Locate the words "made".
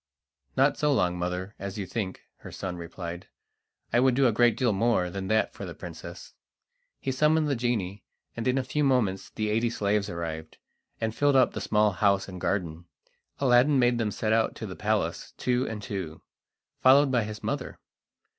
13.77-13.99